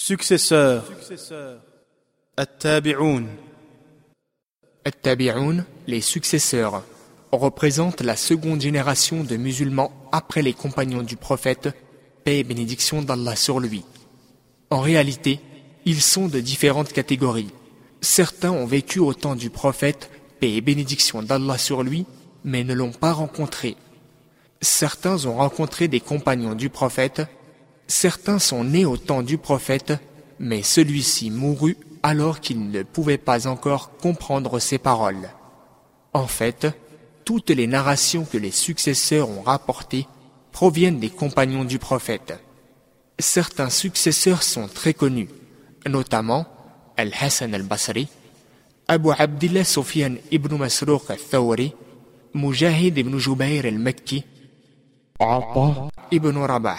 [0.00, 0.84] Successeurs.
[2.36, 3.24] At-Tabi'un.
[5.88, 6.84] Les successeurs,
[7.32, 11.70] représentent la seconde génération de musulmans après les compagnons du prophète,
[12.22, 13.82] paix et bénédiction d'Allah sur lui.
[14.70, 15.40] En réalité,
[15.84, 17.50] ils sont de différentes catégories.
[18.00, 22.06] Certains ont vécu au temps du prophète, paix et bénédiction d'Allah sur lui,
[22.44, 23.76] mais ne l'ont pas rencontré.
[24.60, 27.22] Certains ont rencontré des compagnons du prophète,
[27.88, 29.94] certains sont nés au temps du prophète,
[30.38, 35.30] mais celui-ci mourut alors qu'il ne pouvait pas encore comprendre ses paroles.
[36.12, 36.68] En fait,
[37.24, 40.06] toutes les narrations que les successeurs ont rapportées
[40.52, 42.38] proviennent des compagnons du prophète.
[43.18, 45.28] Certains successeurs sont très connus,
[45.88, 46.46] notamment
[46.96, 48.08] Al-Hassan al-Basri,
[48.86, 51.74] Abu Abdullah Sufyan ibn Masruq al-Thawri,
[52.34, 54.24] Mujahid ibn Jubayr al-Makki,
[56.10, 56.78] Ibn Rabah.